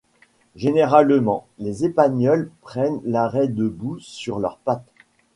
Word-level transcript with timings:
Généralement, 0.55 1.45
les 1.59 1.85
épagneuls 1.85 2.49
prennent 2.61 3.01
l'arrêt 3.05 3.47
debout 3.47 3.99
sur 3.99 4.39
leurs 4.39 4.57
pattes. 4.57 4.89